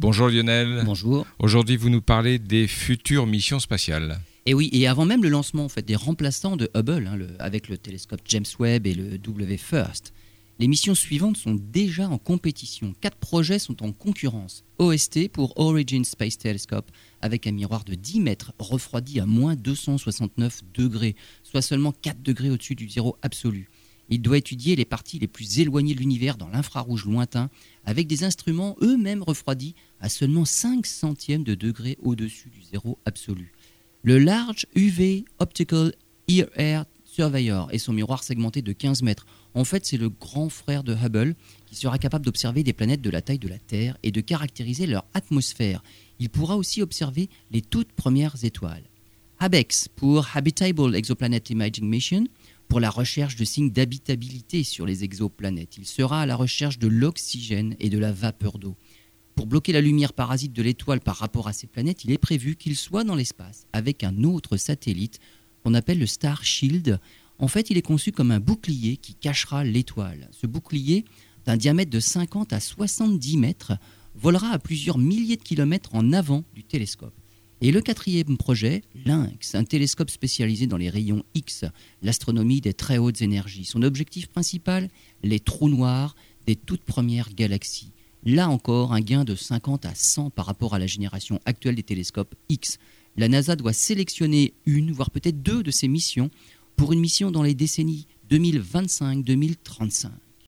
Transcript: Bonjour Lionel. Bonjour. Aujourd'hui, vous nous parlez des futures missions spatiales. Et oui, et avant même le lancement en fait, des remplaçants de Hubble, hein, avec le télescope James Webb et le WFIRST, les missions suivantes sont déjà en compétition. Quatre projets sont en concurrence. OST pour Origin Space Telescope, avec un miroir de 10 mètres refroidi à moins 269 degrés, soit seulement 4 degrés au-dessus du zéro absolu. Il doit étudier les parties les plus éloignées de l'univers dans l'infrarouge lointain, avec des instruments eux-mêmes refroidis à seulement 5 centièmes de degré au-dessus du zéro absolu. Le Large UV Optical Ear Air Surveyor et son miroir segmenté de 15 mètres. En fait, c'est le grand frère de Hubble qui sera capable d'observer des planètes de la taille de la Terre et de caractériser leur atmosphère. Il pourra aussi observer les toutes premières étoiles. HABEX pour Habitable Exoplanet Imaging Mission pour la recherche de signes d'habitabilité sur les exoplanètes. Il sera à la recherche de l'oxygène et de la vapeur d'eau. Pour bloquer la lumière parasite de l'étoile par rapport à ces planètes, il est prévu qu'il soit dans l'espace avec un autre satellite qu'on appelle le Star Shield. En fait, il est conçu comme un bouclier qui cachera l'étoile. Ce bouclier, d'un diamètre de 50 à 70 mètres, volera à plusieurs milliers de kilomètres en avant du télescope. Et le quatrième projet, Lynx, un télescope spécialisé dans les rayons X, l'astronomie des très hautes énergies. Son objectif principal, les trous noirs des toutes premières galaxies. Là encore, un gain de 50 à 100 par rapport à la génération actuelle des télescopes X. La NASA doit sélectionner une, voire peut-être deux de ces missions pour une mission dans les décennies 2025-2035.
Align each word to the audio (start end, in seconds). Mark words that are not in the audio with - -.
Bonjour 0.00 0.30
Lionel. 0.30 0.80
Bonjour. 0.86 1.26
Aujourd'hui, 1.38 1.76
vous 1.76 1.90
nous 1.90 2.00
parlez 2.00 2.38
des 2.38 2.66
futures 2.66 3.26
missions 3.26 3.58
spatiales. 3.60 4.18
Et 4.46 4.54
oui, 4.54 4.70
et 4.72 4.86
avant 4.86 5.04
même 5.04 5.22
le 5.22 5.28
lancement 5.28 5.66
en 5.66 5.68
fait, 5.68 5.82
des 5.82 5.94
remplaçants 5.94 6.56
de 6.56 6.70
Hubble, 6.74 7.06
hein, 7.06 7.18
avec 7.38 7.68
le 7.68 7.76
télescope 7.76 8.22
James 8.24 8.46
Webb 8.58 8.86
et 8.86 8.94
le 8.94 9.18
WFIRST, 9.18 10.14
les 10.58 10.68
missions 10.68 10.94
suivantes 10.94 11.36
sont 11.36 11.54
déjà 11.54 12.08
en 12.08 12.16
compétition. 12.16 12.94
Quatre 13.02 13.18
projets 13.18 13.58
sont 13.58 13.82
en 13.82 13.92
concurrence. 13.92 14.64
OST 14.78 15.28
pour 15.28 15.60
Origin 15.60 16.02
Space 16.02 16.38
Telescope, 16.38 16.90
avec 17.20 17.46
un 17.46 17.52
miroir 17.52 17.84
de 17.84 17.94
10 17.94 18.20
mètres 18.20 18.54
refroidi 18.58 19.20
à 19.20 19.26
moins 19.26 19.54
269 19.54 20.62
degrés, 20.72 21.14
soit 21.42 21.60
seulement 21.60 21.92
4 21.92 22.22
degrés 22.22 22.48
au-dessus 22.48 22.74
du 22.74 22.88
zéro 22.88 23.18
absolu. 23.20 23.68
Il 24.10 24.20
doit 24.20 24.38
étudier 24.38 24.74
les 24.74 24.84
parties 24.84 25.20
les 25.20 25.28
plus 25.28 25.60
éloignées 25.60 25.94
de 25.94 26.00
l'univers 26.00 26.36
dans 26.36 26.48
l'infrarouge 26.48 27.06
lointain, 27.06 27.48
avec 27.84 28.08
des 28.08 28.24
instruments 28.24 28.76
eux-mêmes 28.82 29.22
refroidis 29.22 29.76
à 30.00 30.08
seulement 30.08 30.44
5 30.44 30.84
centièmes 30.84 31.44
de 31.44 31.54
degré 31.54 31.96
au-dessus 32.02 32.50
du 32.50 32.62
zéro 32.62 32.98
absolu. 33.04 33.52
Le 34.02 34.18
Large 34.18 34.66
UV 34.74 35.24
Optical 35.38 35.94
Ear 36.26 36.48
Air 36.56 36.84
Surveyor 37.04 37.68
et 37.72 37.78
son 37.78 37.92
miroir 37.92 38.22
segmenté 38.22 38.62
de 38.62 38.72
15 38.72 39.02
mètres. 39.02 39.26
En 39.54 39.64
fait, 39.64 39.84
c'est 39.84 39.96
le 39.96 40.08
grand 40.08 40.48
frère 40.48 40.84
de 40.84 40.94
Hubble 40.94 41.34
qui 41.66 41.74
sera 41.74 41.98
capable 41.98 42.24
d'observer 42.24 42.62
des 42.62 42.72
planètes 42.72 43.02
de 43.02 43.10
la 43.10 43.20
taille 43.20 43.38
de 43.38 43.48
la 43.48 43.58
Terre 43.58 43.96
et 44.02 44.12
de 44.12 44.20
caractériser 44.20 44.86
leur 44.86 45.04
atmosphère. 45.14 45.82
Il 46.18 46.30
pourra 46.30 46.56
aussi 46.56 46.82
observer 46.82 47.28
les 47.50 47.62
toutes 47.62 47.92
premières 47.92 48.44
étoiles. 48.44 48.84
HABEX 49.40 49.88
pour 49.88 50.28
Habitable 50.34 50.94
Exoplanet 50.94 51.50
Imaging 51.50 51.88
Mission 51.88 52.24
pour 52.70 52.78
la 52.78 52.88
recherche 52.88 53.34
de 53.34 53.44
signes 53.44 53.72
d'habitabilité 53.72 54.62
sur 54.62 54.86
les 54.86 55.02
exoplanètes. 55.02 55.76
Il 55.76 55.86
sera 55.86 56.22
à 56.22 56.26
la 56.26 56.36
recherche 56.36 56.78
de 56.78 56.86
l'oxygène 56.86 57.74
et 57.80 57.90
de 57.90 57.98
la 57.98 58.12
vapeur 58.12 58.60
d'eau. 58.60 58.76
Pour 59.34 59.48
bloquer 59.48 59.72
la 59.72 59.80
lumière 59.80 60.12
parasite 60.12 60.52
de 60.52 60.62
l'étoile 60.62 61.00
par 61.00 61.16
rapport 61.16 61.48
à 61.48 61.52
ces 61.52 61.66
planètes, 61.66 62.04
il 62.04 62.12
est 62.12 62.18
prévu 62.18 62.54
qu'il 62.54 62.76
soit 62.76 63.02
dans 63.02 63.16
l'espace 63.16 63.66
avec 63.72 64.04
un 64.04 64.22
autre 64.22 64.56
satellite 64.56 65.18
qu'on 65.64 65.74
appelle 65.74 65.98
le 65.98 66.06
Star 66.06 66.44
Shield. 66.44 67.00
En 67.40 67.48
fait, 67.48 67.70
il 67.70 67.76
est 67.76 67.82
conçu 67.82 68.12
comme 68.12 68.30
un 68.30 68.38
bouclier 68.38 68.98
qui 68.98 69.14
cachera 69.14 69.64
l'étoile. 69.64 70.28
Ce 70.30 70.46
bouclier, 70.46 71.04
d'un 71.46 71.56
diamètre 71.56 71.90
de 71.90 72.00
50 72.00 72.52
à 72.52 72.60
70 72.60 73.36
mètres, 73.36 73.72
volera 74.14 74.50
à 74.50 74.60
plusieurs 74.60 74.98
milliers 74.98 75.36
de 75.36 75.42
kilomètres 75.42 75.92
en 75.92 76.12
avant 76.12 76.44
du 76.54 76.62
télescope. 76.62 77.19
Et 77.62 77.72
le 77.72 77.82
quatrième 77.82 78.38
projet, 78.38 78.82
Lynx, 79.04 79.54
un 79.54 79.64
télescope 79.64 80.08
spécialisé 80.08 80.66
dans 80.66 80.78
les 80.78 80.88
rayons 80.88 81.24
X, 81.34 81.66
l'astronomie 82.00 82.62
des 82.62 82.72
très 82.72 82.96
hautes 82.96 83.20
énergies. 83.20 83.66
Son 83.66 83.82
objectif 83.82 84.28
principal, 84.28 84.88
les 85.22 85.40
trous 85.40 85.68
noirs 85.68 86.16
des 86.46 86.56
toutes 86.56 86.84
premières 86.84 87.34
galaxies. 87.34 87.92
Là 88.24 88.48
encore, 88.48 88.94
un 88.94 89.00
gain 89.00 89.24
de 89.24 89.34
50 89.34 89.84
à 89.84 89.94
100 89.94 90.30
par 90.30 90.46
rapport 90.46 90.74
à 90.74 90.78
la 90.78 90.86
génération 90.86 91.38
actuelle 91.44 91.74
des 91.74 91.82
télescopes 91.82 92.34
X. 92.48 92.78
La 93.18 93.28
NASA 93.28 93.56
doit 93.56 93.74
sélectionner 93.74 94.54
une, 94.64 94.92
voire 94.92 95.10
peut-être 95.10 95.42
deux 95.42 95.62
de 95.62 95.70
ces 95.70 95.88
missions 95.88 96.30
pour 96.76 96.94
une 96.94 97.00
mission 97.00 97.30
dans 97.30 97.42
les 97.42 97.54
décennies 97.54 98.06
2025-2035. 98.30 100.08